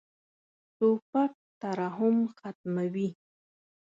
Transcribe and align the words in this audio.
توپک 0.77 1.31
ترحم 1.61 2.15
ختموي. 2.37 3.09